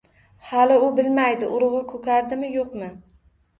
Hali 0.45 0.77
u 0.85 0.87
bilmaydi: 1.01 1.51
urug‘i 1.59 1.83
ko‘karadimi- 1.93 2.53
yo‘qmi? 2.59 2.93